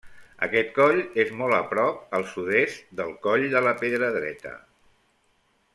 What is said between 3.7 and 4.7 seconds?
Pedra Dreta.